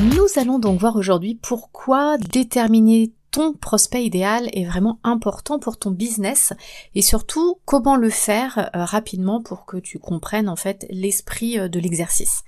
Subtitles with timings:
[0.00, 5.90] Nous allons donc voir aujourd'hui pourquoi déterminer ton prospect idéal est vraiment important pour ton
[5.90, 6.54] business
[6.94, 11.68] et surtout comment le faire euh, rapidement pour que tu comprennes en fait l'esprit euh,
[11.68, 12.44] de l'exercice.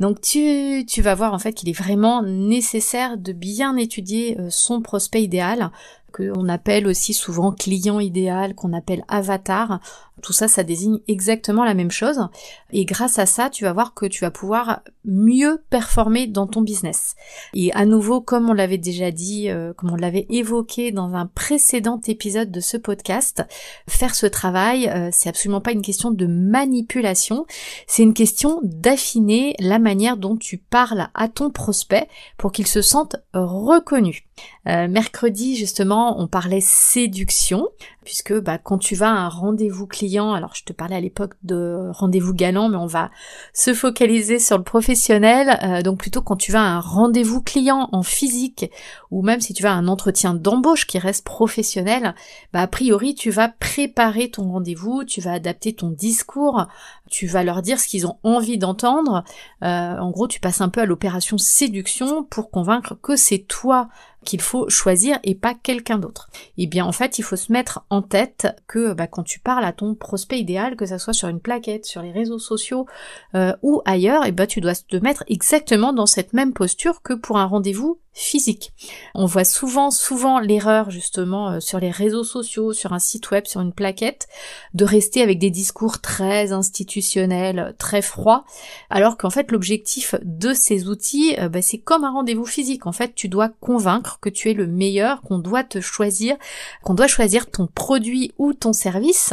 [0.00, 4.50] Donc tu, tu vas voir en fait qu'il est vraiment nécessaire de bien étudier euh,
[4.50, 5.70] son prospect idéal
[6.12, 9.80] qu'on appelle aussi souvent client idéal, qu'on appelle avatar.
[10.22, 12.28] Tout ça, ça désigne exactement la même chose.
[12.72, 16.60] Et grâce à ça, tu vas voir que tu vas pouvoir mieux performer dans ton
[16.60, 17.14] business.
[17.54, 21.26] Et à nouveau, comme on l'avait déjà dit, euh, comme on l'avait évoqué dans un
[21.26, 23.44] précédent épisode de ce podcast,
[23.88, 27.46] faire ce travail, euh, c'est absolument pas une question de manipulation,
[27.86, 32.82] c'est une question d'affiner la manière dont tu parles à ton prospect pour qu'il se
[32.82, 34.24] sente reconnu.
[34.68, 37.68] Euh, mercredi, justement, on parlait séduction
[38.08, 41.34] puisque bah, quand tu vas à un rendez-vous client, alors je te parlais à l'époque
[41.42, 43.10] de rendez-vous galant, mais on va
[43.52, 47.90] se focaliser sur le professionnel, euh, donc plutôt quand tu vas à un rendez-vous client
[47.92, 48.70] en physique,
[49.10, 52.14] ou même si tu vas à un entretien d'embauche qui reste professionnel,
[52.54, 56.66] bah, a priori tu vas préparer ton rendez-vous, tu vas adapter ton discours,
[57.10, 59.22] tu vas leur dire ce qu'ils ont envie d'entendre,
[59.62, 63.90] euh, en gros tu passes un peu à l'opération séduction pour convaincre que c'est toi
[64.24, 66.28] qu'il faut choisir et pas quelqu'un d'autre.
[66.56, 69.64] Eh bien en fait, il faut se mettre en tête que bah, quand tu parles
[69.64, 72.86] à ton prospect idéal, que ça soit sur une plaquette, sur les réseaux sociaux
[73.34, 77.02] euh, ou ailleurs, et eh ben tu dois te mettre exactement dans cette même posture
[77.02, 78.72] que pour un rendez-vous physique.
[79.14, 83.46] On voit souvent, souvent l'erreur justement euh, sur les réseaux sociaux, sur un site web,
[83.46, 84.26] sur une plaquette,
[84.74, 88.44] de rester avec des discours très institutionnels, très froids,
[88.90, 92.86] alors qu'en fait l'objectif de ces outils, euh, bah, c'est comme un rendez-vous physique.
[92.86, 96.36] En fait, tu dois convaincre que tu es le meilleur, qu'on doit te choisir,
[96.82, 99.32] qu'on doit choisir ton produit ou ton service,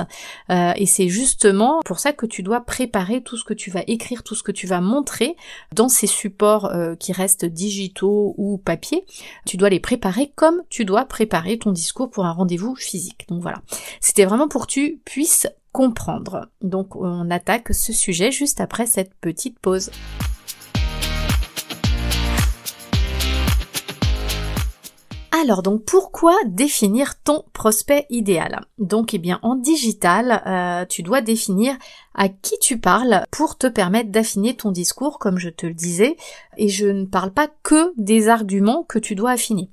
[0.51, 3.83] euh, et c'est justement pour ça que tu dois préparer tout ce que tu vas
[3.87, 5.35] écrire, tout ce que tu vas montrer
[5.73, 8.74] dans ces supports qui restent digitaux ou pas
[9.45, 13.25] tu dois les préparer comme tu dois préparer ton discours pour un rendez-vous physique.
[13.29, 13.61] Donc voilà.
[13.99, 16.49] C'était vraiment pour que tu puisses comprendre.
[16.61, 19.91] Donc on attaque ce sujet juste après cette petite pause.
[25.41, 28.61] Alors donc pourquoi définir ton prospect idéal?
[28.77, 31.75] Donc eh bien en digital, euh, tu dois définir
[32.13, 36.15] à qui tu parles pour te permettre d'affiner ton discours comme je te le disais
[36.55, 39.69] et je ne parle pas que des arguments que tu dois affiner.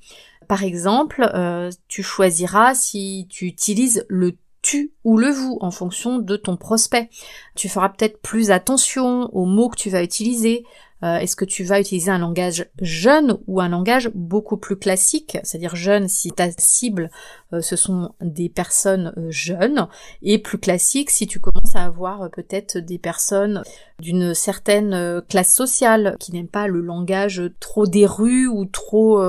[0.48, 6.18] Par exemple, euh, tu choisiras si tu utilises le tu ou le vous en fonction
[6.18, 7.08] de ton prospect.
[7.56, 10.64] Tu feras peut-être plus attention aux mots que tu vas utiliser,
[11.04, 15.38] euh, est-ce que tu vas utiliser un langage jeune ou un langage beaucoup plus classique,
[15.42, 17.10] c'est-à-dire jeune si ta cible
[17.52, 19.88] euh, ce sont des personnes euh, jeunes
[20.22, 23.62] et plus classique si tu commences à avoir peut-être des personnes
[24.02, 29.22] d'une certaine classe sociale qui n'aiment pas le langage trop des rues ou trop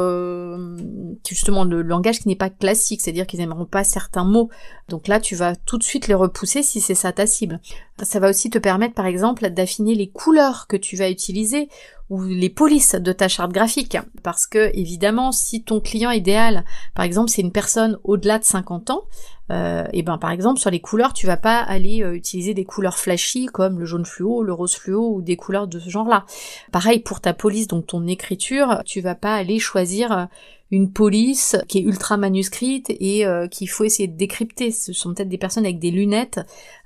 [1.28, 4.50] justement le langage qui n'est pas classique, c'est-à-dire qu'ils n'aimeront pas certains mots.
[4.90, 7.60] Donc là tu vas tout de suite les repousser si c'est ça ta cible.
[8.02, 11.70] Ça va aussi te permettre par exemple d'affiner les couleurs que tu vas utiliser
[12.10, 13.98] ou les polices de ta charte graphique.
[14.24, 16.66] Parce que évidemment, si ton client idéal,
[16.96, 19.04] par exemple, c'est une personne au-delà de 50 ans,
[19.52, 22.64] euh, et ben par exemple sur les couleurs, tu vas pas aller euh, utiliser des
[22.64, 26.26] couleurs flashy comme le jaune fluo, le rose fluo ou des couleurs de ce genre-là.
[26.72, 30.26] Pareil pour ta police, donc ton écriture, tu vas pas aller choisir euh,
[30.74, 34.72] une police qui est ultra manuscrite et euh, qu'il faut essayer de décrypter.
[34.72, 36.40] Ce sont peut-être des personnes avec des lunettes,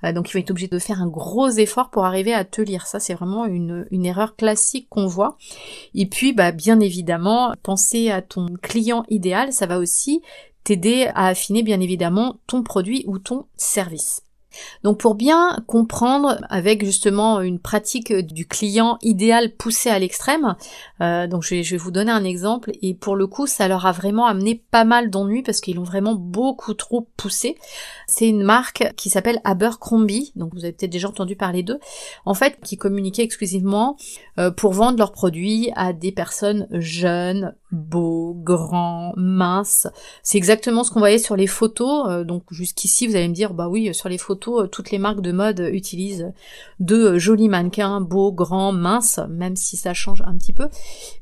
[0.03, 2.61] euh, donc il va être obligé de faire un gros effort pour arriver à te
[2.61, 2.85] lire.
[2.85, 5.37] Ça, c'est vraiment une, une erreur classique qu'on voit.
[5.95, 10.21] Et puis, bah, bien évidemment, penser à ton client idéal, ça va aussi
[10.65, 14.26] t'aider à affiner bien évidemment ton produit ou ton service.
[14.83, 20.55] Donc pour bien comprendre avec justement une pratique du client idéal poussé à l'extrême,
[21.01, 23.67] euh, donc je vais, je vais, vous donner un exemple et pour le coup ça
[23.67, 27.57] leur a vraiment amené pas mal d'ennuis parce qu'ils l'ont vraiment beaucoup trop poussé.
[28.07, 31.79] C'est une marque qui s'appelle Abercrombie, donc vous avez peut-être déjà entendu parler d'eux,
[32.25, 33.97] en fait qui communiquait exclusivement
[34.39, 39.87] euh, pour vendre leurs produits à des personnes jeunes, beaux, grands, minces.
[40.23, 43.53] C'est exactement ce qu'on voyait sur les photos, euh, donc jusqu'ici vous allez me dire
[43.53, 46.31] bah oui sur les photos toutes les marques de mode utilisent
[46.79, 50.67] de jolis mannequins beaux, grands, minces, même si ça change un petit peu.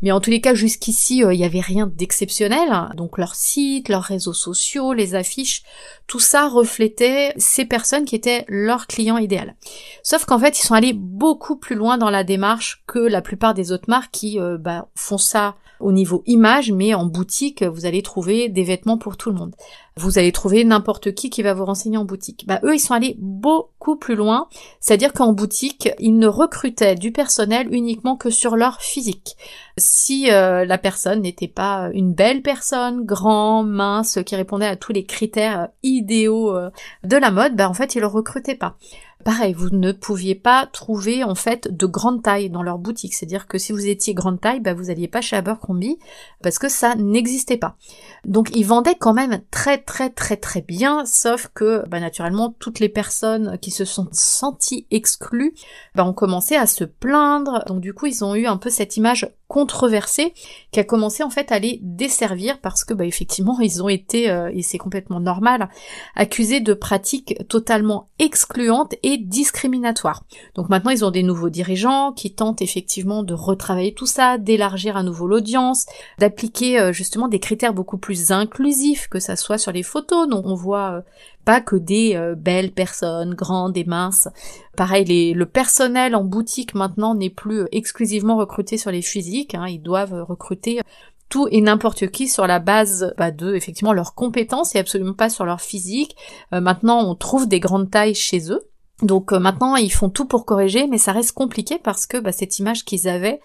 [0.01, 2.69] Mais en tous les cas, jusqu'ici, euh, il n'y avait rien d'exceptionnel.
[2.95, 5.63] Donc leur site, leurs réseaux sociaux, les affiches,
[6.07, 9.55] tout ça reflétait ces personnes qui étaient leurs clients idéal.
[10.03, 13.53] Sauf qu'en fait, ils sont allés beaucoup plus loin dans la démarche que la plupart
[13.53, 17.85] des autres marques qui euh, bah, font ça au niveau image, mais en boutique, vous
[17.85, 19.55] allez trouver des vêtements pour tout le monde.
[19.97, 22.45] Vous allez trouver n'importe qui qui va vous renseigner en boutique.
[22.47, 24.49] Bah, eux, ils sont allés beaucoup plus loin,
[24.81, 29.37] c'est-à-dire qu'en boutique, ils ne recrutaient du personnel uniquement que sur leur physique.
[29.77, 34.91] Si euh, la personne n'était pas une belle personne, grand, mince, qui répondait à tous
[34.91, 36.69] les critères idéaux euh,
[37.03, 38.77] de la mode, bah en fait, ils le recrutaient pas.
[39.25, 43.15] Pareil, vous ne pouviez pas trouver en fait de grande taille dans leur boutique.
[43.15, 45.97] C'est-à-dire que si vous étiez grande taille, bah, vous n'alliez pas chez Abercrombie
[46.43, 47.75] parce que ça n'existait pas.
[48.23, 52.79] Donc ils vendaient quand même très très très très bien, sauf que bah, naturellement toutes
[52.79, 55.55] les personnes qui se sont senties exclues
[55.95, 57.63] bah, ont commencé à se plaindre.
[57.65, 60.33] Donc du coup ils ont eu un peu cette image controversée
[60.71, 64.49] qui a commencé en fait à les desservir parce que effectivement ils ont été euh,
[64.53, 65.69] et c'est complètement normal
[66.15, 70.23] accusés de pratiques totalement excluantes et discriminatoires.
[70.55, 74.97] Donc maintenant ils ont des nouveaux dirigeants qui tentent effectivement de retravailler tout ça, d'élargir
[74.97, 75.85] à nouveau l'audience,
[76.19, 80.27] d'appliquer euh, justement des critères beaucoup plus inclusifs que ça soit sur les photos.
[80.27, 81.01] Donc on voit euh,
[81.43, 84.27] pas que des euh, belles personnes, grandes et minces.
[84.75, 89.67] Pareil, les, le personnel en boutique maintenant n'est plus exclusivement recruté sur les physiques, hein,
[89.67, 90.81] ils doivent recruter
[91.29, 95.29] tout et n'importe qui sur la base bah, de effectivement leurs compétences et absolument pas
[95.29, 96.15] sur leur physique.
[96.51, 98.61] Maintenant, on trouve des grandes tailles chez eux.
[99.01, 102.31] Donc euh, maintenant, ils font tout pour corriger, mais ça reste compliqué parce que bah,
[102.31, 103.41] cette image qu'ils avaient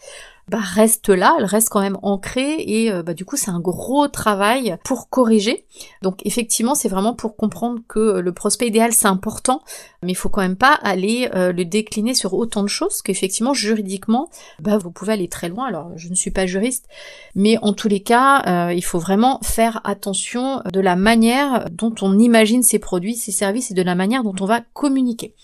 [0.51, 3.61] bah, reste là, elle reste quand même ancrée et euh, bah, du coup c'est un
[3.61, 5.65] gros travail pour corriger.
[6.03, 9.63] Donc effectivement c'est vraiment pour comprendre que le prospect idéal c'est important,
[10.03, 13.55] mais il faut quand même pas aller euh, le décliner sur autant de choses qu'effectivement
[13.55, 15.67] juridiquement bah, vous pouvez aller très loin.
[15.67, 16.89] Alors je ne suis pas juriste,
[17.37, 21.95] mais en tous les cas euh, il faut vraiment faire attention de la manière dont
[22.03, 25.37] on imagine ces produits, ces services et de la manière dont on va communiquer.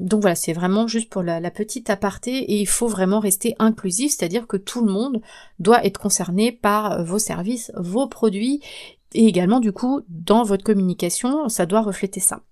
[0.00, 4.12] Donc voilà, c'est vraiment juste pour la, petite aparté et il faut vraiment rester inclusif,
[4.12, 5.20] c'est-à-dire que tout le monde
[5.60, 8.60] doit être concerné par vos services, vos produits
[9.12, 12.42] et également du coup dans votre communication, ça doit refléter ça.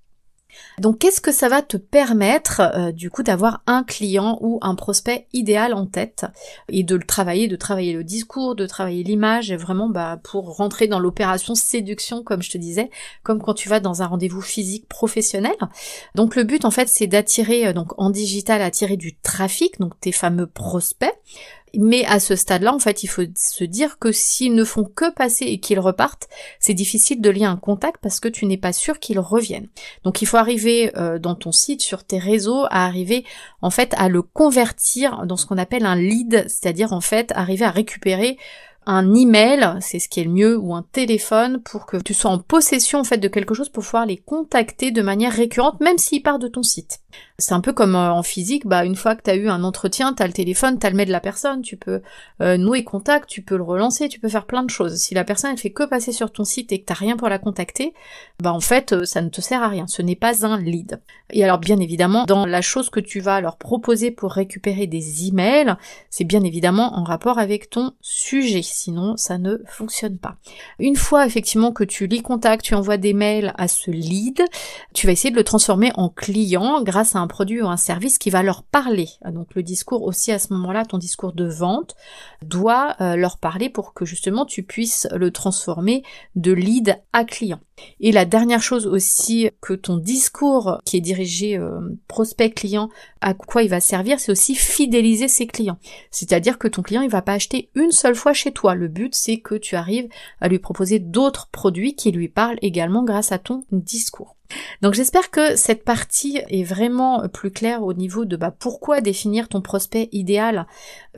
[0.78, 4.74] Donc qu'est-ce que ça va te permettre euh, du coup d'avoir un client ou un
[4.74, 6.26] prospect idéal en tête
[6.68, 10.86] et de le travailler, de travailler le discours, de travailler l'image vraiment bah, pour rentrer
[10.88, 12.90] dans l'opération séduction comme je te disais,
[13.22, 15.54] comme quand tu vas dans un rendez-vous physique professionnel.
[16.14, 19.98] Donc le but en fait c'est d'attirer euh, donc en digital attirer du trafic, donc
[20.00, 21.12] tes fameux prospects
[21.78, 25.10] mais à ce stade-là, en fait, il faut se dire que s'ils ne font que
[25.10, 26.28] passer et qu'ils repartent,
[26.60, 29.68] c'est difficile de lier un contact parce que tu n'es pas sûr qu'ils reviennent.
[30.04, 33.24] Donc il faut arriver euh, dans ton site, sur tes réseaux, à arriver
[33.62, 37.64] en fait à le convertir dans ce qu'on appelle un lead, c'est-à-dire en fait arriver
[37.64, 38.36] à récupérer
[38.86, 42.30] un email, c'est ce qui est le mieux, ou un téléphone pour que tu sois
[42.30, 45.98] en possession en fait de quelque chose pour pouvoir les contacter de manière récurrente, même
[45.98, 47.01] s'ils partent de ton site.
[47.38, 49.64] C'est un peu comme euh, en physique, bah une fois que tu as eu un
[49.64, 52.02] entretien, tu as le téléphone, tu as le mail de la personne, tu peux
[52.40, 54.96] euh, nouer contact, tu peux le relancer, tu peux faire plein de choses.
[54.96, 57.28] Si la personne elle fait que passer sur ton site et que t'as rien pour
[57.28, 57.94] la contacter,
[58.40, 61.00] bah en fait euh, ça ne te sert à rien, ce n'est pas un lead.
[61.30, 65.26] Et alors bien évidemment, dans la chose que tu vas leur proposer pour récupérer des
[65.26, 65.74] emails,
[66.10, 70.36] c'est bien évidemment en rapport avec ton sujet, sinon ça ne fonctionne pas.
[70.78, 74.42] Une fois effectivement que tu lis contact, tu envoies des mails à ce lead,
[74.94, 78.18] tu vas essayer de le transformer en client grâce à un produit ou un service
[78.18, 79.08] qui va leur parler.
[79.30, 81.94] Donc le discours aussi à ce moment-là, ton discours de vente
[82.42, 86.02] doit euh, leur parler pour que justement tu puisses le transformer
[86.36, 87.60] de lead à client.
[88.00, 92.88] Et la dernière chose aussi que ton discours qui est dirigé euh, prospect client,
[93.20, 95.78] à quoi il va servir, c'est aussi fidéliser ses clients.
[96.10, 98.74] C'est-à-dire que ton client il va pas acheter une seule fois chez toi.
[98.74, 100.08] Le but c'est que tu arrives
[100.40, 104.36] à lui proposer d'autres produits qui lui parlent également grâce à ton discours.
[104.80, 109.48] Donc j'espère que cette partie est vraiment plus claire au niveau de bah, pourquoi définir
[109.48, 110.66] ton prospect idéal,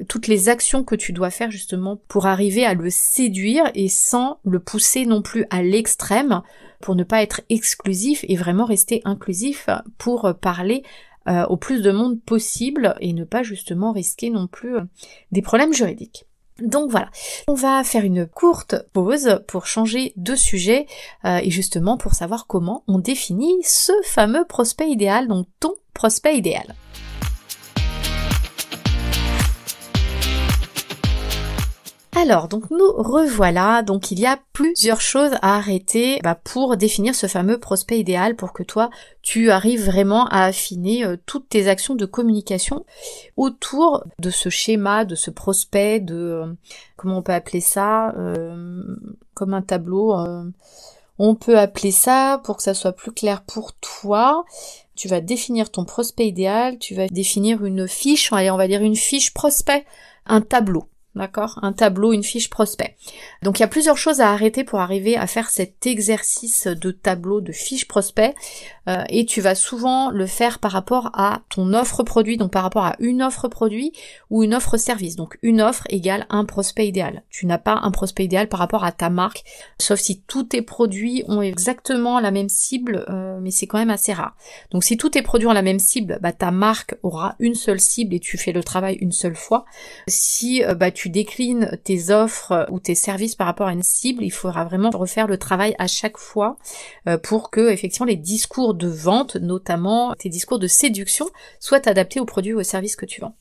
[0.09, 4.39] toutes les actions que tu dois faire justement pour arriver à le séduire et sans
[4.45, 6.43] le pousser non plus à l'extrême
[6.81, 10.83] pour ne pas être exclusif et vraiment rester inclusif pour parler
[11.27, 14.83] euh, au plus de monde possible et ne pas justement risquer non plus euh,
[15.33, 16.27] des problèmes juridiques.
[16.61, 17.11] Donc voilà,
[17.49, 20.87] on va faire une courte pause pour changer de sujet
[21.25, 26.37] euh, et justement pour savoir comment on définit ce fameux prospect idéal, donc ton prospect
[26.37, 26.75] idéal.
[32.25, 33.83] Alors, donc nous revoilà.
[33.83, 38.35] Donc il y a plusieurs choses à arrêter bah, pour définir ce fameux prospect idéal
[38.35, 38.89] pour que toi
[39.21, 42.87] tu arrives vraiment à affiner euh, toutes tes actions de communication
[43.37, 46.47] autour de ce schéma, de ce prospect, de euh,
[46.97, 48.83] comment on peut appeler ça, euh,
[49.35, 50.17] comme un tableau.
[51.19, 54.47] on peut appeler ça pour que ça soit plus clair pour toi.
[54.95, 58.97] Tu vas définir ton prospect idéal, tu vas définir une fiche, on va dire une
[58.97, 59.85] fiche prospect,
[60.25, 61.59] un tableau d'accord?
[61.63, 62.97] Un tableau, une fiche prospect.
[63.43, 66.91] Donc il y a plusieurs choses à arrêter pour arriver à faire cet exercice de
[66.91, 68.35] tableau, de fiche prospect,
[68.89, 72.63] euh, et tu vas souvent le faire par rapport à ton offre produit, donc par
[72.63, 73.93] rapport à une offre produit
[74.31, 75.17] ou une offre service.
[75.17, 77.23] Donc une offre égale un prospect idéal.
[77.31, 79.45] Tu n'as pas un prospect idéal par rapport à ta marque,
[79.79, 83.91] sauf si tous tes produits ont exactement la même cible, euh, mais c'est quand même
[83.91, 84.37] assez rare.
[84.71, 87.81] Donc si tous tes produits ont la même cible, bah, ta marque aura une seule
[87.81, 89.65] cible et tu fais le travail une seule fois.
[90.09, 93.83] Si euh, bah, tu tu déclines tes offres ou tes services par rapport à une
[93.83, 96.57] cible, il faudra vraiment refaire le travail à chaque fois
[97.07, 101.29] euh, pour que effectivement les discours de vente, notamment tes discours de séduction,
[101.61, 103.37] soient adaptés aux produits ou aux services que tu vends.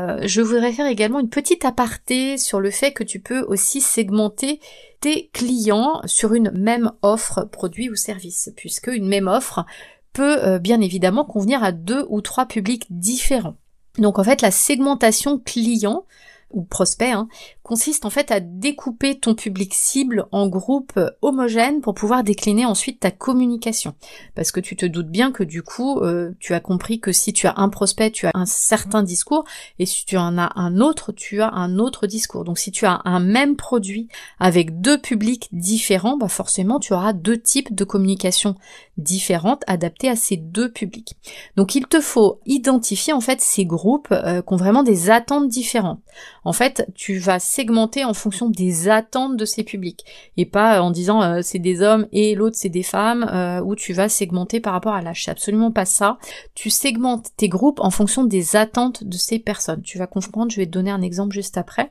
[0.00, 3.82] Euh, je voudrais faire également une petite aparté sur le fait que tu peux aussi
[3.82, 4.58] segmenter
[5.00, 9.66] tes clients sur une même offre, produit ou service, puisque une même offre
[10.14, 13.58] peut euh, bien évidemment convenir à deux ou trois publics différents.
[13.98, 16.06] Donc en fait la segmentation client
[16.52, 17.28] ou prospect, hein,
[17.62, 23.00] consiste en fait à découper ton public cible en groupes homogènes pour pouvoir décliner ensuite
[23.00, 23.94] ta communication.
[24.34, 27.32] Parce que tu te doutes bien que du coup, euh, tu as compris que si
[27.32, 29.44] tu as un prospect, tu as un certain discours,
[29.78, 32.44] et si tu en as un autre, tu as un autre discours.
[32.44, 37.12] Donc si tu as un même produit avec deux publics différents, bah forcément tu auras
[37.12, 38.56] deux types de communication
[38.98, 41.16] différentes adaptées à ces deux publics.
[41.56, 45.48] Donc il te faut identifier en fait ces groupes euh, qui ont vraiment des attentes
[45.48, 46.00] différentes.
[46.44, 50.04] En fait, tu vas segmenter en fonction des attentes de ces publics
[50.36, 53.92] et pas en disant euh, c'est des hommes et l'autre c'est des femmes euh, tu
[53.92, 55.24] vas segmenter par rapport à l'âge.
[55.24, 56.18] C'est absolument pas ça.
[56.54, 59.82] Tu segmentes tes groupes en fonction des attentes de ces personnes.
[59.82, 61.90] Tu vas comprendre, je vais te donner un exemple juste après.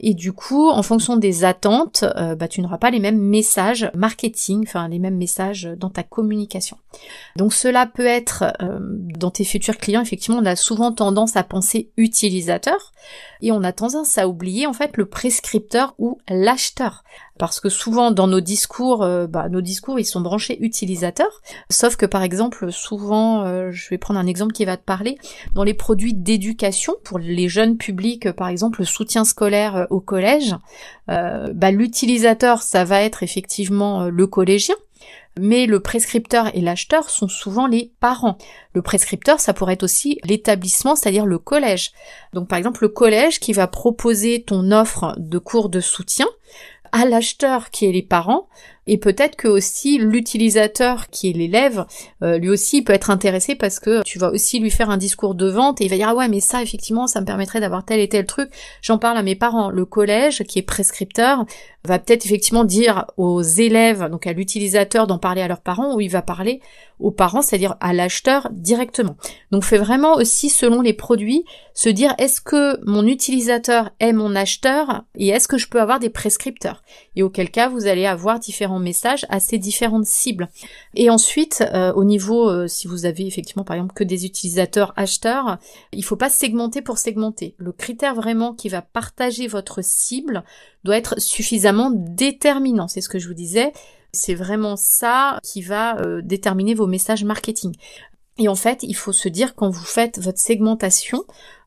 [0.00, 3.90] Et du coup, en fonction des attentes, euh, bah, tu n'auras pas les mêmes messages
[3.94, 6.78] marketing, enfin les mêmes messages dans ta communication.
[7.36, 8.44] Donc cela peut être
[9.18, 12.92] dans tes futurs clients, effectivement, on a souvent tendance à penser utilisateur
[13.42, 17.04] et on a tendance à oublier en fait le prescripteur ou l'acheteur.
[17.38, 21.42] Parce que souvent dans nos discours, euh, bah, nos discours ils sont branchés utilisateurs.
[21.70, 25.18] Sauf que par exemple, souvent, euh, je vais prendre un exemple qui va te parler,
[25.54, 30.00] dans les produits d'éducation pour les jeunes publics, par exemple le soutien scolaire euh, au
[30.00, 30.54] collège,
[31.08, 34.74] bah, l'utilisateur ça va être effectivement le collégien
[35.38, 38.38] mais le prescripteur et l'acheteur sont souvent les parents.
[38.72, 41.92] Le prescripteur, ça pourrait être aussi l'établissement, c'est-à-dire le collège.
[42.32, 46.26] Donc par exemple, le collège qui va proposer ton offre de cours de soutien
[46.92, 48.48] à l'acheteur qui est les parents,
[48.86, 51.86] et peut-être que aussi l'utilisateur qui est l'élève,
[52.22, 55.34] euh, lui aussi peut être intéressé parce que tu vas aussi lui faire un discours
[55.34, 57.84] de vente et il va dire ah ouais mais ça effectivement ça me permettrait d'avoir
[57.84, 58.50] tel et tel truc.
[58.82, 59.70] J'en parle à mes parents.
[59.70, 61.44] Le collège qui est prescripteur
[61.86, 66.00] va peut-être effectivement dire aux élèves, donc à l'utilisateur d'en parler à leurs parents, ou
[66.00, 66.60] il va parler
[66.98, 69.16] aux parents, c'est-à-dire à, l'acheteur directement.
[69.50, 74.34] Donc fait vraiment aussi selon les produits se dire est-ce que mon utilisateur est mon
[74.34, 76.82] acheteur et est-ce que je peux avoir des prescripteurs?
[77.14, 78.40] Et auquel cas vous allez avoir
[78.76, 80.48] différents messages à ces différentes cibles.
[80.94, 84.92] Et ensuite euh, au niveau euh, si vous avez effectivement par exemple que des utilisateurs
[84.96, 85.58] acheteurs,
[85.92, 87.54] il faut pas segmenter pour segmenter.
[87.58, 90.44] Le critère vraiment qui va partager votre cible
[90.84, 92.88] doit être suffisamment déterminant.
[92.88, 93.72] C'est ce que je vous disais.
[94.12, 97.74] C'est vraiment ça qui va euh, déterminer vos messages marketing.
[98.38, 101.24] Et en fait, il faut se dire quand vous faites votre segmentation,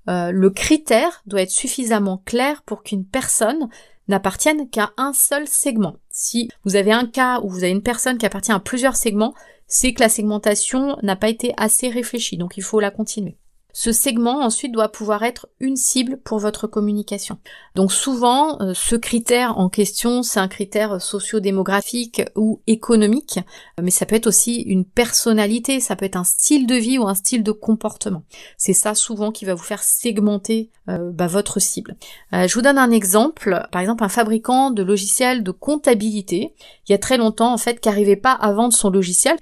[0.08, 3.70] le critère doit être suffisamment clair pour qu'une personne
[4.10, 5.96] n'appartienne qu'à un seul segment.
[6.22, 9.34] Si vous avez un cas où vous avez une personne qui appartient à plusieurs segments,
[9.68, 13.38] c'est que la segmentation n'a pas été assez réfléchie, donc il faut la continuer.
[13.82, 17.38] Ce segment ensuite doit pouvoir être une cible pour votre communication.
[17.76, 23.40] Donc souvent, euh, ce critère en question, c'est un critère socio-démographique ou économique,
[23.82, 27.08] mais ça peut être aussi une personnalité, ça peut être un style de vie ou
[27.08, 28.24] un style de comportement.
[28.58, 31.96] C'est ça souvent qui va vous faire segmenter euh, bah, votre cible.
[32.34, 36.54] Euh, je vous donne un exemple, par exemple un fabricant de logiciels de comptabilité,
[36.86, 39.38] il y a très longtemps en fait, qui n'arrivait pas à vendre son logiciel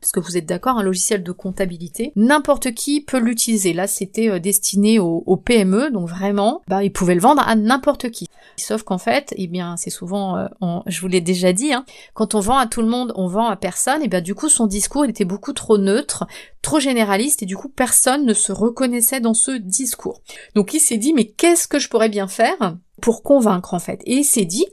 [0.00, 3.72] parce que vous êtes d'accord, un logiciel de comptabilité, n'importe qui peut l'utiliser.
[3.72, 8.10] Là, c'était euh, destiné aux, PME, donc vraiment, bah, ils pouvaient le vendre à n'importe
[8.10, 8.26] qui.
[8.56, 10.46] Sauf qu'en fait, eh bien, c'est souvent, euh,
[10.86, 13.46] je vous l'ai déjà dit, hein, quand on vend à tout le monde, on vend
[13.46, 16.26] à personne, et bien du coup, son discours était beaucoup trop neutre,
[16.62, 20.20] trop généraliste, et du coup, personne ne se reconnaissait dans ce discours.
[20.54, 24.00] Donc, il s'est dit, mais qu'est-ce que je pourrais bien faire pour convaincre en fait.
[24.06, 24.66] Et il s'est dit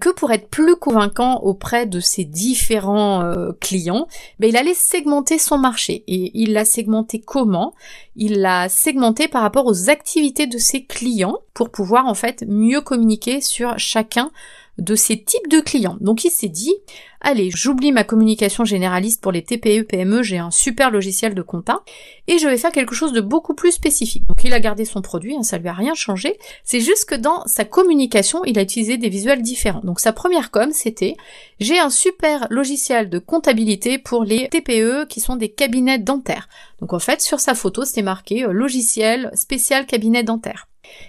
[0.00, 4.06] que pour être plus convaincant auprès de ses différents euh, clients,
[4.38, 6.04] ben, il allait segmenter son marché.
[6.06, 7.74] Et il l'a segmenté comment?
[8.14, 12.80] Il l'a segmenté par rapport aux activités de ses clients pour pouvoir en fait mieux
[12.80, 14.30] communiquer sur chacun
[14.78, 15.96] de ces types de clients.
[16.00, 16.74] Donc il s'est dit,
[17.20, 21.82] allez, j'oublie ma communication généraliste pour les TPE, PME, j'ai un super logiciel de compta,
[22.26, 24.26] et je vais faire quelque chose de beaucoup plus spécifique.
[24.26, 27.14] Donc il a gardé son produit, hein, ça lui a rien changé, c'est juste que
[27.14, 29.80] dans sa communication, il a utilisé des visuels différents.
[29.82, 31.16] Donc sa première com, c'était,
[31.58, 36.48] j'ai un super logiciel de comptabilité pour les TPE qui sont des cabinets dentaires.
[36.80, 40.68] Donc en fait, sur sa photo, c'était marqué euh, logiciel spécial cabinet dentaire.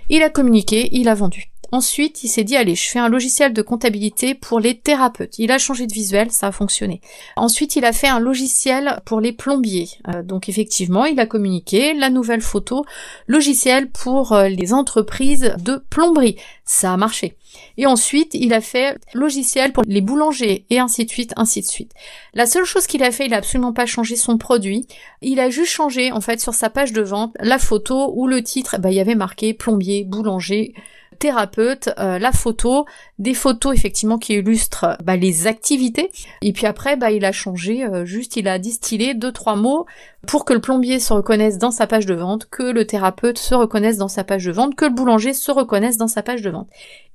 [0.09, 1.51] Il a communiqué, il a vendu.
[1.71, 5.37] Ensuite, il s'est dit, allez, je fais un logiciel de comptabilité pour les thérapeutes.
[5.37, 7.01] Il a changé de visuel, ça a fonctionné.
[7.35, 9.89] Ensuite, il a fait un logiciel pour les plombiers.
[10.07, 12.85] Euh, donc effectivement, il a communiqué la nouvelle photo,
[13.27, 16.37] logiciel pour euh, les entreprises de plomberie.
[16.63, 17.35] Ça a marché.
[17.77, 21.65] Et ensuite, il a fait logiciel pour les boulangers et ainsi de suite, ainsi de
[21.65, 21.91] suite.
[22.33, 24.87] La seule chose qu'il a fait, il a absolument pas changé son produit.
[25.21, 28.43] Il a juste changé, en fait, sur sa page de vente, la photo ou le
[28.43, 30.73] titre, bah, il y avait marqué plombier, boulanger,
[31.17, 32.85] thérapeute, euh, la photo,
[33.19, 36.11] des photos effectivement qui illustrent bah, les activités.
[36.41, 39.85] Et puis après, bah, il a changé, euh, juste il a distillé deux trois mots
[40.27, 43.55] pour que le plombier se reconnaisse dans sa page de vente, que le thérapeute se
[43.55, 46.49] reconnaisse dans sa page de vente, que le boulanger se reconnaisse dans sa page de
[46.49, 46.67] vente.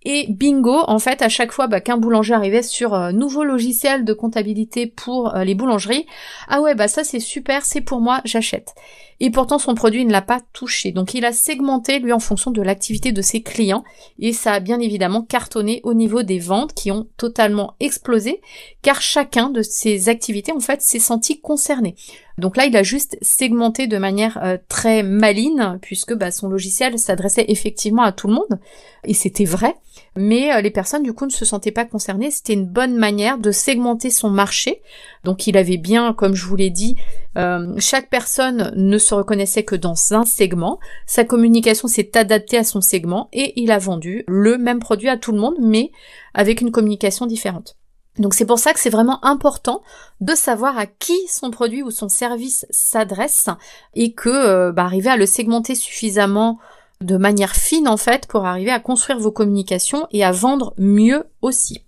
[0.05, 3.45] Et bingo, en fait, à chaque fois bah, qu'un boulanger arrivait sur un euh, nouveau
[3.45, 6.07] logiciel de comptabilité pour les boulangeries,
[6.49, 8.75] ah ouais, bah ça c'est super, c'est pour moi, j'achète
[9.23, 10.91] et pourtant son produit ne l'a pas touché.
[10.91, 13.85] Donc il a segmenté lui en fonction de l'activité de ses clients
[14.19, 18.41] et ça a bien évidemment cartonné au niveau des ventes qui ont totalement explosé
[18.83, 21.95] car chacun de ces activités en fait s'est senti concerné.
[22.39, 26.99] Donc là, il a juste segmenté de manière euh, très maligne, puisque bah, son logiciel
[26.99, 28.59] s'adressait effectivement à tout le monde,
[29.05, 29.75] et c'était vrai.
[30.17, 32.31] Mais euh, les personnes du coup ne se sentaient pas concernées.
[32.31, 34.83] C'était une bonne manière de segmenter son marché.
[35.25, 36.97] Donc il avait bien, comme je vous l'ai dit,
[37.37, 40.79] euh, chaque personne ne se reconnaissait que dans un segment.
[41.07, 45.17] Sa communication s'est adaptée à son segment et il a vendu le même produit à
[45.17, 45.91] tout le monde, mais
[46.35, 47.77] avec une communication différente.
[48.19, 49.83] Donc c'est pour ça que c'est vraiment important
[50.21, 53.49] de savoir à qui son produit ou son service s'adresse
[53.95, 56.59] et que euh, bah, arriver à le segmenter suffisamment
[57.01, 61.25] de manière fine en fait pour arriver à construire vos communications et à vendre mieux
[61.41, 61.83] aussi.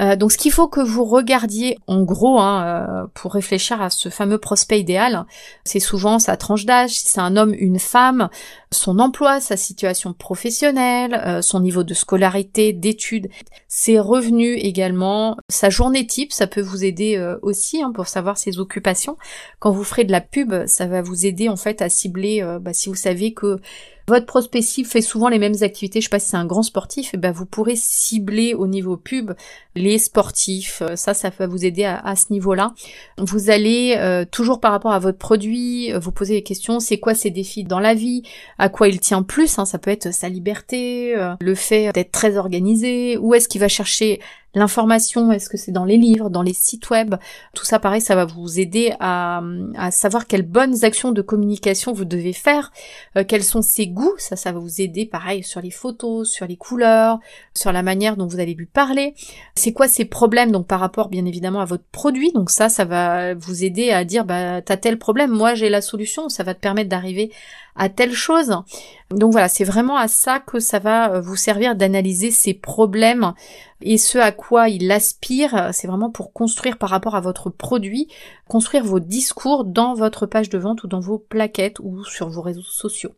[0.00, 3.90] Euh, donc ce qu'il faut que vous regardiez en gros hein, euh, pour réfléchir à
[3.90, 5.26] ce fameux prospect idéal,
[5.64, 8.30] c'est souvent sa tranche d'âge, si c'est un homme, une femme,
[8.70, 13.28] son emploi, sa situation professionnelle, euh, son niveau de scolarité, d'études,
[13.68, 18.58] ses revenus également, sa journée type, ça peut vous aider aussi hein, pour savoir ses
[18.58, 19.16] occupations.
[19.58, 22.72] Quand vous ferez de la pub, ça va vous aider en fait à cibler, bah,
[22.72, 23.60] si vous savez que
[24.08, 26.62] votre prospect cible fait souvent les mêmes activités, je sais pas si c'est un grand
[26.62, 29.32] sportif, et eh ben vous pourrez cibler au niveau pub
[29.74, 32.74] les sportifs, euh, ça ça va vous aider à, ce niveau-là.
[33.18, 36.98] Vous allez euh, toujours par rapport à votre produit, euh, vous poser des questions, c'est
[36.98, 38.22] quoi ses défis dans la vie,
[38.58, 42.36] à quoi il tient plus, hein, ça peut être sa liberté, le fait d'être très
[42.36, 44.20] organisé, où est-ce qu'il va chercher
[44.54, 47.14] L'information, est-ce que c'est dans les livres, dans les sites web
[47.54, 49.40] Tout ça, pareil, ça va vous aider à,
[49.90, 52.70] savoir quelles bonnes actions de communication vous devez faire,
[53.16, 56.46] euh, quels sont ses goûts, ça, ça va vous aider, pareil, sur les photos, sur
[56.46, 57.18] les couleurs,
[57.54, 59.14] sur la manière dont vous allez lui parler.
[59.54, 62.32] C'est quoi ses problèmes, donc par rapport, bien évidemment, à votre produit?
[62.32, 65.80] Donc ça, ça va vous aider à dire, bah, t'as tel problème, moi j'ai la
[65.80, 67.30] solution, ça va te permettre d'arriver
[67.74, 68.54] à telle chose.
[69.10, 73.32] Donc voilà, c'est vraiment à ça que ça va euh, vous servir d'analyser ces problèmes
[73.82, 78.08] et ce à quoi il aspire, c'est vraiment pour construire par rapport à votre produit,
[78.48, 82.42] construire vos discours dans votre page de vente ou dans vos plaquettes ou sur vos
[82.42, 83.12] réseaux sociaux.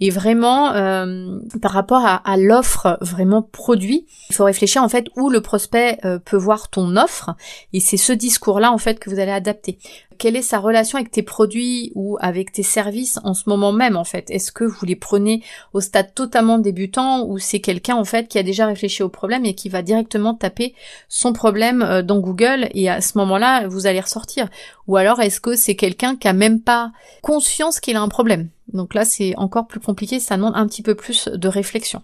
[0.00, 5.30] Et vraiment, euh, par rapport à, l'offre vraiment produit, il faut réfléchir en fait où
[5.30, 7.30] le prospect euh, peut voir ton offre
[7.72, 9.78] et c'est ce discours-là en fait que vous allez adapter
[10.22, 13.96] quelle est sa relation avec tes produits ou avec tes services en ce moment même
[13.96, 14.30] en fait?
[14.30, 18.38] Est-ce que vous les prenez au stade totalement débutant ou c'est quelqu'un en fait qui
[18.38, 20.76] a déjà réfléchi au problème et qui va directement taper
[21.08, 24.48] son problème euh, dans Google et à ce moment-là vous allez ressortir?
[24.86, 28.48] Ou alors est-ce que c'est quelqu'un qui a même pas conscience qu'il a un problème?
[28.72, 32.02] Donc là, c'est encore plus compliqué, ça demande un petit peu plus de réflexion.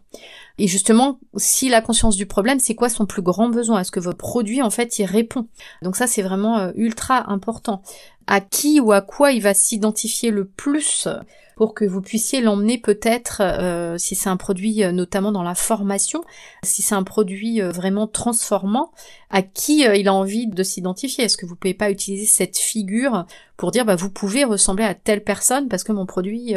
[0.58, 3.80] Et justement, si la conscience du problème, c'est quoi son plus grand besoin?
[3.80, 5.46] Est-ce que votre produit, en fait, y répond?
[5.82, 7.82] Donc ça, c'est vraiment euh, ultra important.
[8.26, 11.08] À qui ou à quoi il va s'identifier le plus
[11.56, 15.54] pour que vous puissiez l'emmener peut-être, euh, si c'est un produit euh, notamment dans la
[15.54, 16.22] formation,
[16.62, 18.92] si c'est un produit vraiment transformant,
[19.30, 21.24] à qui il a envie de s'identifier?
[21.24, 23.26] Est-ce que vous pouvez pas utiliser cette figure
[23.58, 26.54] pour dire bah vous pouvez ressembler à telle personne parce que mon produit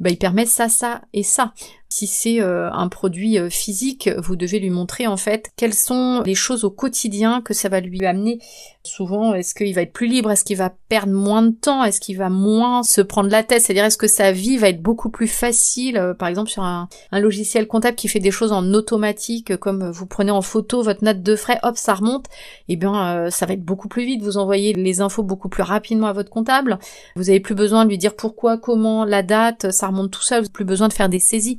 [0.00, 1.52] bah, il permet ça, ça et ça.
[1.92, 6.22] Si c'est euh, un produit euh, physique, vous devez lui montrer en fait quelles sont
[6.24, 8.38] les choses au quotidien que ça va lui amener.
[8.84, 10.30] Souvent, est-ce qu'il va être plus libre?
[10.30, 11.82] Est-ce qu'il va perdre moins de temps?
[11.82, 13.62] Est-ce qu'il va moins se prendre la tête?
[13.62, 16.88] C'est-à-dire, est-ce que sa vie va être beaucoup plus facile euh, Par exemple, sur un,
[17.10, 21.24] logiciel comptable qui fait des choses en automatique, comme vous prenez en photo votre note
[21.24, 22.26] de frais, hop, ça remonte.
[22.68, 24.22] Eh bien, ça va être beaucoup plus vite.
[24.22, 26.78] Vous envoyez les infos beaucoup plus rapidement à votre comptable.
[27.16, 29.70] Vous avez plus besoin de lui dire pourquoi, comment, la date.
[29.70, 30.38] Ça remonte tout seul.
[30.38, 31.58] Vous n'avez plus besoin de faire des saisies.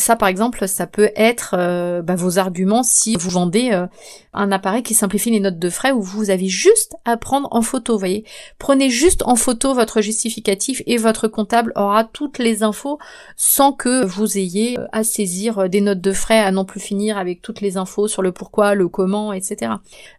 [0.00, 3.86] Ça, par exemple, ça peut être euh, bah, vos arguments si vous vendez euh,
[4.32, 7.60] un appareil qui simplifie les notes de frais où vous avez juste à prendre en
[7.60, 8.24] photo, voyez.
[8.58, 12.98] Prenez juste en photo votre justificatif et votre comptable aura toutes les infos
[13.36, 17.18] sans que vous ayez euh, à saisir des notes de frais à non plus finir
[17.18, 19.72] avec toutes les infos sur le pourquoi, le comment, etc.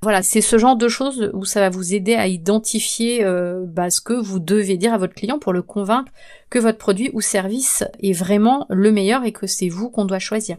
[0.04, 3.26] Voilà, c'est ce genre de choses où ça va vous aider à identifier
[3.66, 6.12] bah, ce que vous devez dire à votre client pour le convaincre
[6.52, 10.20] que votre produit ou service est vraiment le meilleur et que c'est vous qu'on doit
[10.20, 10.58] choisir.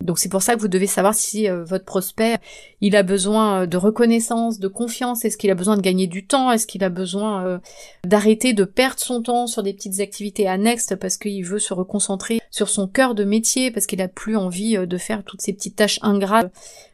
[0.00, 2.38] Donc c'est pour ça que vous devez savoir si euh, votre prospect,
[2.80, 6.26] il a besoin euh, de reconnaissance, de confiance, est-ce qu'il a besoin de gagner du
[6.26, 7.58] temps, est-ce qu'il a besoin euh,
[8.06, 12.40] d'arrêter de perdre son temps sur des petites activités annexes parce qu'il veut se reconcentrer
[12.50, 15.76] sur son cœur de métier, parce qu'il a plus envie de faire toutes ces petites
[15.76, 16.50] tâches ingrates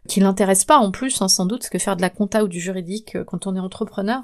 [0.09, 2.49] qui l'intéressent pas en plus, hein, sans doute, parce que faire de la compta ou
[2.49, 4.21] du juridique quand on est entrepreneur,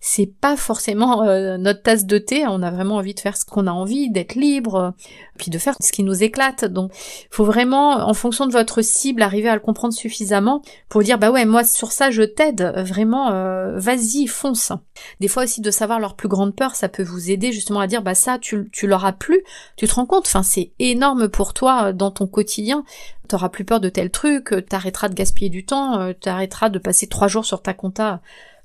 [0.00, 1.24] c'est pas forcément
[1.58, 2.44] notre tasse de thé.
[2.48, 4.94] On a vraiment envie de faire ce qu'on a envie, d'être libre,
[5.38, 6.64] puis de faire ce qui nous éclate.
[6.64, 6.92] Donc,
[7.30, 11.30] faut vraiment, en fonction de votre cible, arriver à le comprendre suffisamment pour dire bah
[11.30, 14.72] ouais, moi sur ça je t'aide, vraiment, euh, vas-y, fonce.
[15.20, 17.86] Des fois aussi de savoir leur plus grande peur, ça peut vous aider justement à
[17.86, 19.42] dire bah ça, tu, tu leur as plu,
[19.76, 22.84] tu te rends compte, enfin c'est énorme pour toi euh, dans ton quotidien.
[23.28, 27.06] T'auras plus peur de tel truc, t'arrêteras de gaspiller du temps, euh, t'arrêteras de passer
[27.06, 28.20] trois jours sur ta compta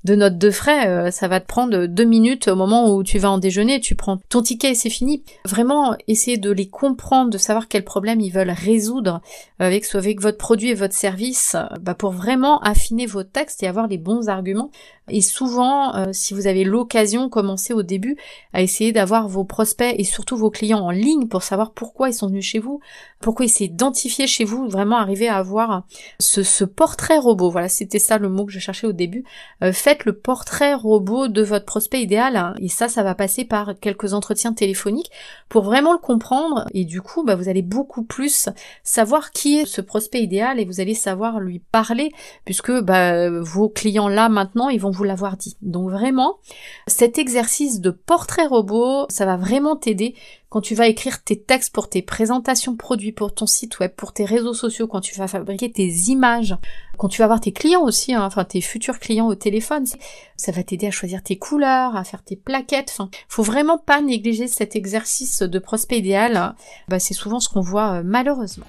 [0.06, 3.18] de notes de frais, euh, ça va te prendre deux minutes au moment où tu
[3.18, 5.24] vas en déjeuner, tu prends ton ticket et c'est fini.
[5.44, 9.20] Vraiment, essayer de les comprendre, de savoir quels problèmes ils veulent résoudre
[9.58, 13.88] avec, avec votre produit et votre service, bah, pour vraiment affiner vos textes et avoir
[13.88, 14.70] les bons arguments.
[15.08, 18.16] Et souvent, euh, si vous avez l'occasion, commencez au début
[18.52, 22.14] à essayer d'avoir vos prospects et surtout vos clients en ligne pour savoir pourquoi ils
[22.14, 22.80] sont venus chez vous,
[23.20, 25.84] pourquoi ils s'identifier chez vous, vraiment arriver à avoir
[26.18, 27.50] ce, ce portrait robot.
[27.50, 29.22] Voilà, c'était ça le mot que je cherchais au début.
[29.62, 33.44] Euh, faites le portrait robot de votre prospect idéal hein, et ça, ça va passer
[33.44, 35.12] par quelques entretiens téléphoniques
[35.48, 38.48] pour vraiment le comprendre et du coup, bah, vous allez beaucoup plus
[38.82, 42.10] savoir qui est ce prospect idéal et vous allez savoir lui parler
[42.44, 45.56] puisque bah, vos clients là maintenant, ils vont l'avoir dit.
[45.62, 46.38] Donc vraiment,
[46.86, 50.14] cet exercice de portrait robot, ça va vraiment t'aider
[50.48, 54.12] quand tu vas écrire tes textes pour tes présentations produits, pour ton site web, pour
[54.12, 56.56] tes réseaux sociaux, quand tu vas fabriquer tes images,
[56.98, 59.84] quand tu vas voir tes clients aussi, hein, enfin tes futurs clients au téléphone,
[60.36, 62.90] ça va t'aider à choisir tes couleurs, à faire tes plaquettes.
[62.92, 66.54] Enfin, faut vraiment pas négliger cet exercice de prospect idéal.
[66.88, 68.66] Bah, c'est souvent ce qu'on voit euh, malheureusement.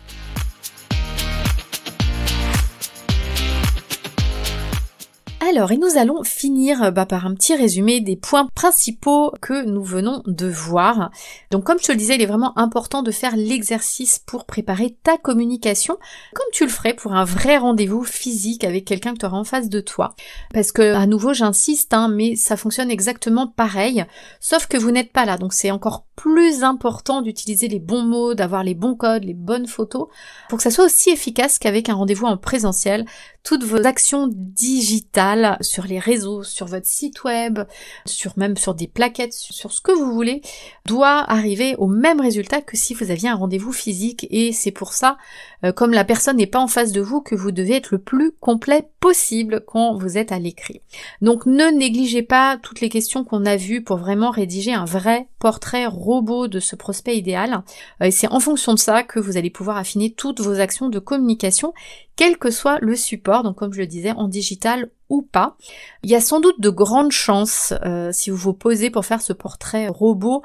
[5.49, 9.63] Alors, et nous allons finir euh, bah, par un petit résumé des points principaux que
[9.63, 11.09] nous venons de voir.
[11.51, 14.97] Donc, comme je te le disais, il est vraiment important de faire l'exercice pour préparer
[15.03, 15.97] ta communication,
[16.35, 19.45] comme tu le ferais pour un vrai rendez-vous physique avec quelqu'un que tu auras en
[19.45, 20.15] face de toi.
[20.53, 24.03] Parce que, à nouveau, j'insiste, hein, mais ça fonctionne exactement pareil,
[24.41, 25.37] sauf que vous n'êtes pas là.
[25.37, 29.67] Donc, c'est encore plus important d'utiliser les bons mots, d'avoir les bons codes, les bonnes
[29.67, 30.07] photos,
[30.49, 33.05] pour que ça soit aussi efficace qu'avec un rendez-vous en présentiel.
[33.47, 37.59] Toutes vos actions digitales sur les réseaux, sur votre site web,
[38.05, 40.41] sur même sur des plaquettes, sur ce que vous voulez,
[40.85, 44.27] doit arriver au même résultat que si vous aviez un rendez-vous physique.
[44.31, 45.17] Et c'est pour ça,
[45.63, 47.99] euh, comme la personne n'est pas en face de vous, que vous devez être le
[47.99, 50.81] plus complet possible quand vous êtes à l'écrit.
[51.21, 55.29] Donc ne négligez pas toutes les questions qu'on a vues pour vraiment rédiger un vrai
[55.39, 57.63] portrait robot de ce prospect idéal.
[58.01, 60.89] Euh, et c'est en fonction de ça que vous allez pouvoir affiner toutes vos actions
[60.89, 61.73] de communication,
[62.17, 65.55] quel que soit le support, donc comme je le disais, en digital ou pas.
[66.03, 69.21] Il y a sans doute de grandes chances, euh, si vous vous posez pour faire
[69.21, 70.41] ce portrait robot,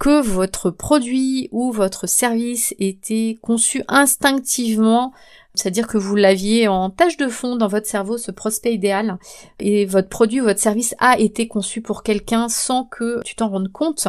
[0.00, 5.12] que votre produit ou votre service était conçu instinctivement
[5.54, 9.18] c'est-à-dire que vous l'aviez en tâche de fond dans votre cerveau, ce prospect idéal,
[9.58, 13.72] et votre produit, votre service a été conçu pour quelqu'un sans que tu t'en rendes
[13.72, 14.06] compte.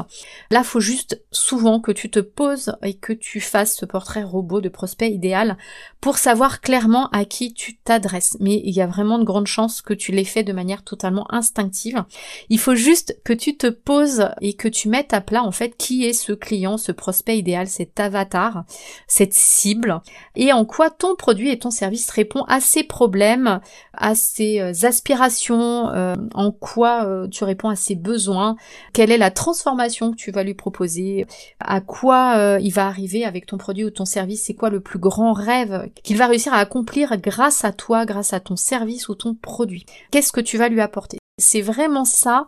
[0.51, 4.61] Là, faut juste souvent que tu te poses et que tu fasses ce portrait robot
[4.61, 5.57] de prospect idéal
[5.99, 8.37] pour savoir clairement à qui tu t'adresses.
[8.39, 11.31] Mais il y a vraiment de grandes chances que tu l'aies fait de manière totalement
[11.33, 12.03] instinctive.
[12.49, 15.75] Il faut juste que tu te poses et que tu mettes à plat en fait
[15.77, 18.63] qui est ce client, ce prospect idéal, cet avatar,
[19.07, 20.01] cette cible,
[20.35, 23.61] et en quoi ton produit produit et ton service répond à ces problèmes,
[23.93, 28.57] à ses euh, aspirations, euh, en quoi euh, tu réponds à ses besoins,
[28.91, 31.25] quelle est la transformation que tu vas lui proposer,
[31.61, 34.99] à quoi il va arriver avec ton produit ou ton service, c'est quoi le plus
[34.99, 39.15] grand rêve qu'il va réussir à accomplir grâce à toi, grâce à ton service ou
[39.15, 39.85] ton produit.
[40.11, 41.17] Qu'est-ce que tu vas lui apporter?
[41.37, 42.45] C'est vraiment ça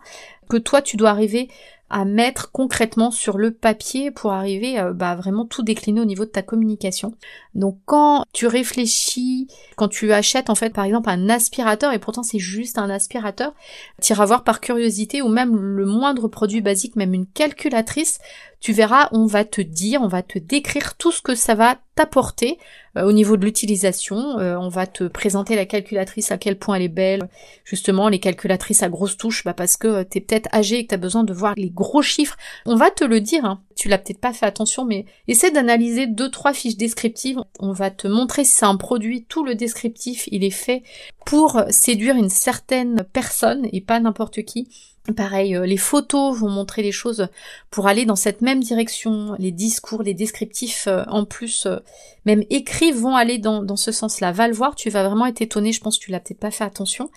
[0.50, 1.48] que toi tu dois arriver
[1.94, 6.24] à mettre concrètement sur le papier pour arriver euh, bah, vraiment tout décliner au niveau
[6.24, 7.14] de ta communication.
[7.54, 12.24] Donc quand tu réfléchis, quand tu achètes en fait par exemple un aspirateur et pourtant
[12.24, 13.54] c'est juste un aspirateur,
[14.02, 18.18] tu iras voir par curiosité ou même le moindre produit basique, même une calculatrice,
[18.64, 21.76] tu verras, on va te dire, on va te décrire tout ce que ça va
[21.96, 22.56] t'apporter
[22.96, 24.38] euh, au niveau de l'utilisation.
[24.38, 27.28] Euh, on va te présenter la calculatrice, à quel point elle est belle.
[27.66, 30.88] Justement, les calculatrices à grosses touches, bah parce que tu es peut-être âgé et que
[30.88, 32.38] tu as besoin de voir les gros chiffres.
[32.64, 33.60] On va te le dire, hein.
[33.74, 37.40] Tu l'as peut-être pas fait attention, mais essaie d'analyser deux, trois fiches descriptives.
[37.58, 40.82] On va te montrer si c'est un produit, tout le descriptif, il est fait
[41.26, 44.68] pour séduire une certaine personne et pas n'importe qui.
[45.12, 47.28] Pareil, euh, les photos vont montrer les choses
[47.70, 49.36] pour aller dans cette même direction.
[49.38, 51.76] Les discours, les descriptifs euh, en plus, euh,
[52.24, 54.32] même écrits, vont aller dans, ce sens-là.
[54.32, 55.72] Va le voir, tu vas vraiment être étonné.
[55.72, 57.10] Je pense que tu l'as peut-être pas fait attention.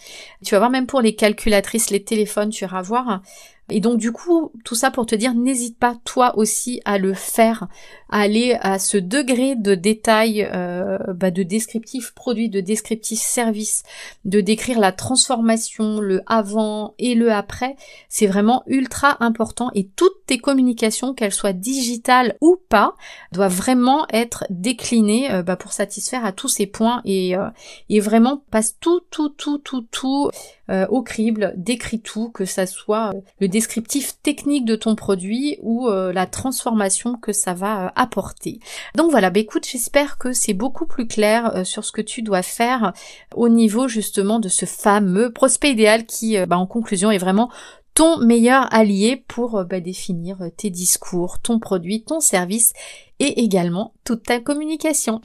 [0.44, 3.22] Tu vas voir même pour les calculatrices, les téléphones, tu vas voir
[3.70, 7.14] et donc du coup, tout ça pour te dire, n'hésite pas toi aussi à le
[7.14, 7.68] faire,
[8.10, 13.84] à aller à ce degré de détail, euh, bah, de descriptif produit, de descriptif service,
[14.24, 17.76] de décrire la transformation, le avant et le après.
[18.08, 22.96] C'est vraiment ultra important et toutes tes communications, qu'elles soient digitales ou pas,
[23.32, 27.48] doivent vraiment être déclinées euh, bah, pour satisfaire à tous ces points et, euh,
[27.90, 30.30] et vraiment passe tout, tout, tout, tout, tout
[30.70, 35.58] euh, au crible, décrit tout, que ça soit euh, le descriptif technique de ton produit
[35.62, 38.60] ou la transformation que ça va apporter.
[38.96, 42.42] Donc voilà, bah écoute, j'espère que c'est beaucoup plus clair sur ce que tu dois
[42.42, 42.92] faire
[43.36, 47.50] au niveau justement de ce fameux prospect idéal qui, bah, en conclusion, est vraiment
[47.98, 52.74] ton meilleur allié pour bah, définir tes discours, ton produit, ton service
[53.18, 55.20] et également toute ta communication.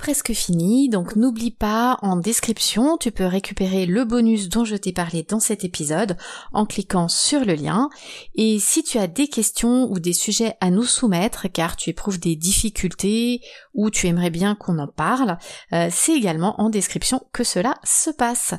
[0.00, 4.92] presque fini, donc n'oublie pas, en description, tu peux récupérer le bonus dont je t'ai
[4.92, 6.16] parlé dans cet épisode
[6.52, 7.90] en cliquant sur le lien.
[8.34, 12.18] Et si tu as des questions ou des sujets à nous soumettre, car tu éprouves
[12.18, 13.42] des difficultés
[13.74, 15.38] ou tu aimerais bien qu'on en parle,
[15.72, 18.54] euh, c'est également en description que cela se passe.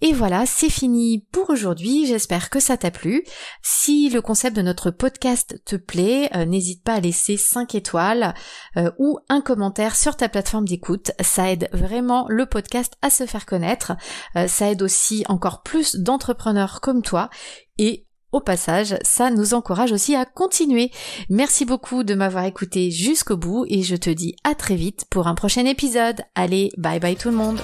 [0.00, 3.24] Et voilà, c'est fini pour aujourd'hui, j'espère que ça t'a plu.
[3.62, 8.34] Si le concept de notre podcast te plaît, euh, n'hésite pas à laisser 5 étoiles
[8.76, 11.12] euh, ou un commentaire sur ta plateforme d'écoute.
[11.20, 13.92] Ça aide vraiment le podcast à se faire connaître.
[14.46, 17.30] Ça aide aussi encore plus d'entrepreneurs comme toi.
[17.78, 20.90] Et au passage, ça nous encourage aussi à continuer.
[21.28, 25.26] Merci beaucoup de m'avoir écouté jusqu'au bout et je te dis à très vite pour
[25.26, 26.22] un prochain épisode.
[26.34, 27.60] Allez, bye bye tout le monde.